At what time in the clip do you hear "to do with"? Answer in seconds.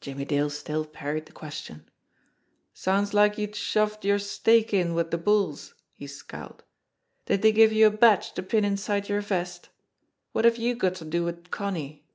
10.94-11.50